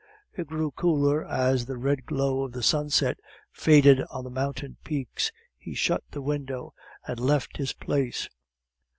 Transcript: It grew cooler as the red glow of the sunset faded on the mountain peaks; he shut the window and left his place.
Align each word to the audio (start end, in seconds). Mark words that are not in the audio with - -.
It 0.35 0.47
grew 0.47 0.71
cooler 0.71 1.23
as 1.23 1.67
the 1.67 1.77
red 1.77 2.07
glow 2.07 2.41
of 2.41 2.53
the 2.53 2.63
sunset 2.63 3.19
faded 3.51 4.01
on 4.09 4.23
the 4.23 4.31
mountain 4.31 4.77
peaks; 4.83 5.31
he 5.59 5.75
shut 5.75 6.01
the 6.09 6.23
window 6.23 6.73
and 7.07 7.19
left 7.19 7.57
his 7.57 7.73
place. 7.73 8.27